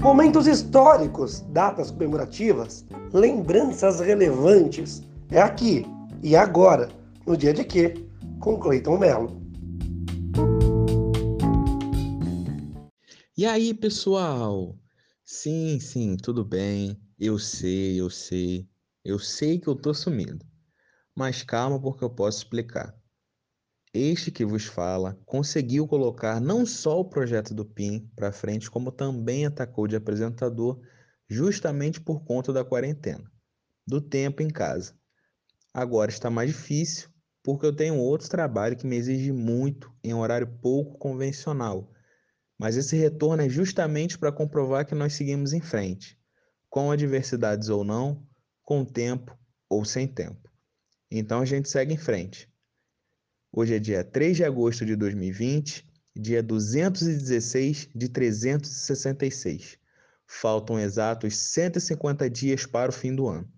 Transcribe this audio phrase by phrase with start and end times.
[0.00, 5.02] Momentos históricos, datas comemorativas, lembranças relevantes.
[5.30, 5.84] É aqui
[6.22, 6.88] e agora,
[7.26, 7.94] no dia de quê?
[8.40, 9.42] Com Cleiton Melo.
[13.36, 14.74] E aí, pessoal?
[15.22, 16.98] Sim, sim, tudo bem.
[17.18, 18.66] Eu sei, eu sei.
[19.04, 20.46] Eu sei que eu tô sumido.
[21.14, 22.94] Mas calma porque eu posso explicar.
[23.92, 28.92] Este que vos fala conseguiu colocar não só o projeto do PIN para frente, como
[28.92, 30.80] também atacou de apresentador
[31.28, 33.28] justamente por conta da quarentena,
[33.84, 34.94] do tempo em casa.
[35.74, 37.10] Agora está mais difícil
[37.42, 41.90] porque eu tenho outro trabalho que me exige muito em um horário pouco convencional.
[42.56, 46.16] Mas esse retorno é justamente para comprovar que nós seguimos em frente,
[46.68, 48.24] com adversidades ou não,
[48.62, 49.36] com tempo
[49.68, 50.48] ou sem tempo.
[51.10, 52.48] Então a gente segue em frente.
[53.52, 59.76] Hoje é dia 3 de agosto de 2020, dia 216 de 366.
[60.24, 63.52] Faltam exatos 150 dias para o fim do ano.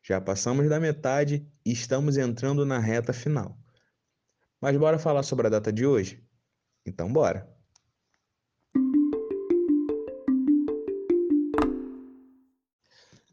[0.00, 3.58] Já passamos da metade e estamos entrando na reta final.
[4.60, 6.22] Mas bora falar sobre a data de hoje?
[6.86, 7.52] Então bora!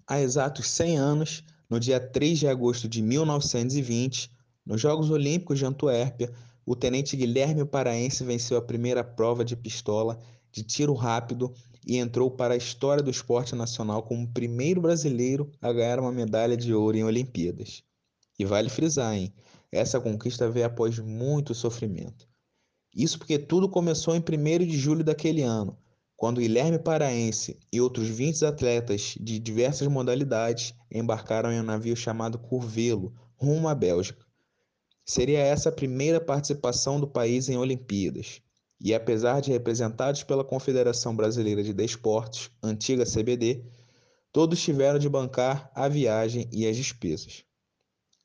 [0.08, 4.32] Há exatos 100 anos, no dia 3 de agosto de 1920,
[4.66, 6.34] nos Jogos Olímpicos de Antuérpia,
[6.66, 10.20] o tenente Guilherme Paraense venceu a primeira prova de pistola
[10.52, 11.54] de tiro rápido
[11.86, 16.12] e entrou para a história do esporte nacional como o primeiro brasileiro a ganhar uma
[16.12, 17.84] medalha de ouro em Olimpíadas.
[18.40, 19.34] E vale frisar, hein?
[19.72, 22.28] Essa conquista veio após muito sofrimento.
[22.96, 25.78] Isso porque tudo começou em 1 de julho daquele ano,
[26.16, 32.38] quando Guilherme Paraense e outros 20 atletas de diversas modalidades embarcaram em um navio chamado
[32.38, 34.24] Curvelo, rumo à Bélgica.
[35.06, 38.42] Seria essa a primeira participação do país em Olimpíadas.
[38.80, 43.66] E apesar de representados pela Confederação Brasileira de Desportos, antiga CBD,
[44.32, 47.44] todos tiveram de bancar a viagem e as despesas.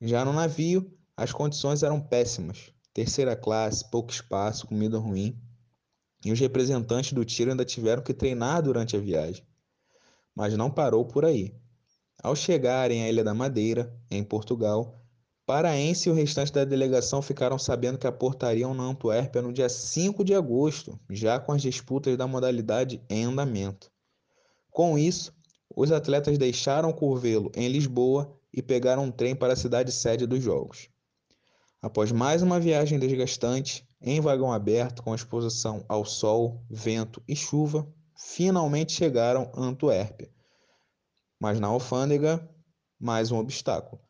[0.00, 5.37] Já no navio, as condições eram péssimas: terceira classe, pouco espaço, comida ruim.
[6.25, 9.47] E os representantes do tiro ainda tiveram que treinar durante a viagem.
[10.34, 11.55] Mas não parou por aí.
[12.21, 15.00] Ao chegarem à Ilha da Madeira, em Portugal,
[15.48, 20.22] Paraense e o restante da delegação ficaram sabendo que aportariam na Antuérpia no dia 5
[20.22, 23.91] de agosto, já com as disputas da modalidade em andamento.
[24.70, 25.34] Com isso,
[25.75, 30.44] os atletas deixaram Curvelo em Lisboa e pegaram um trem para a cidade sede dos
[30.44, 30.91] Jogos.
[31.81, 37.91] Após mais uma viagem desgastante, em vagão aberto, com exposição ao sol, vento e chuva,
[38.14, 40.28] finalmente chegaram a Antuérpia.
[41.41, 42.47] Mas na alfândega,
[43.00, 44.06] mais um obstáculo.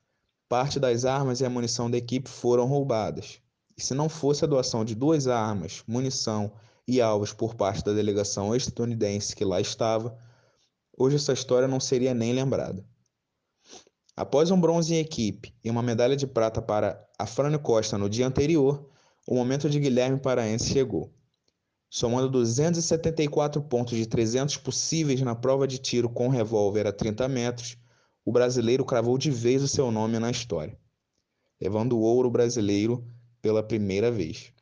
[0.49, 3.39] Parte das armas e a munição da equipe foram roubadas.
[3.77, 6.51] E se não fosse a doação de duas armas, munição
[6.87, 10.19] e alvos por parte da delegação estadunidense que lá estava,
[10.97, 12.83] hoje essa história não seria nem lembrada.
[14.17, 18.27] Após um bronze em equipe e uma medalha de prata para Afrânio Costa no dia
[18.27, 18.89] anterior,
[19.27, 21.13] o momento de Guilherme Paraense chegou.
[21.91, 27.77] Somando 274 pontos de 300 possíveis na prova de tiro com revólver a 30 metros,
[28.29, 30.79] o brasileiro cravou de vez o seu nome na história,
[31.59, 33.03] levando o ouro brasileiro
[33.41, 34.53] pela primeira vez.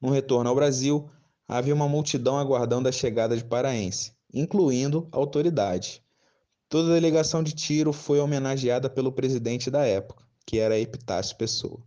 [0.00, 1.06] No retorno ao Brasil,
[1.46, 6.00] havia uma multidão aguardando a chegada de Paraense, incluindo autoridades.
[6.66, 11.78] Toda a delegação de tiro foi homenageada pelo presidente da época, que era Epitácio Pessoa.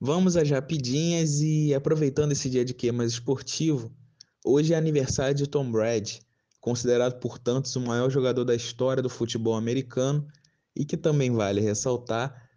[0.00, 3.90] Vamos às rapidinhas e aproveitando esse dia de que mais esportivo,
[4.44, 6.20] hoje é aniversário de Tom Brady,
[6.60, 10.26] considerado por tantos o maior jogador da história do futebol americano
[10.76, 12.48] e que também vale ressaltar,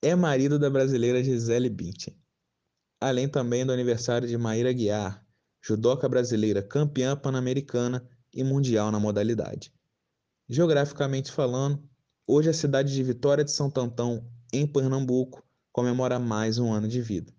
[0.00, 2.16] é marido da brasileira Gisele Bündchen.
[3.00, 5.24] Além também do aniversário de Maíra Guiar,
[5.62, 9.72] judoca brasileira campeã pan-americana e mundial na modalidade.
[10.48, 11.82] Geograficamente falando,
[12.26, 17.00] hoje a cidade de Vitória de Santo Antão, em Pernambuco, comemora mais um ano de
[17.00, 17.32] vida.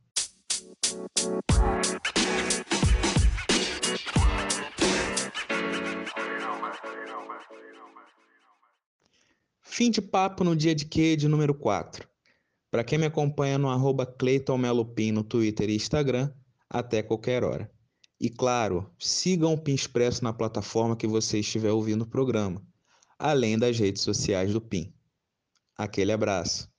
[9.76, 12.08] Fim de papo no dia de que de número 4.
[12.70, 14.60] Para quem me acompanha no arroba Cleiton
[15.12, 16.32] no Twitter e Instagram,
[16.70, 17.72] até qualquer hora.
[18.22, 22.64] E claro, sigam o PIN Expresso na plataforma que você estiver ouvindo o programa,
[23.18, 24.94] além das redes sociais do PIN.
[25.76, 26.70] Aquele abraço.